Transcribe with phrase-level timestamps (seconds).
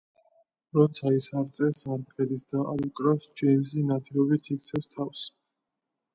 [0.77, 5.25] როცა ის არ წერს, არ მღერის და არ უკრავს, ჯეიმზი ნადირობით იქცევს თავს.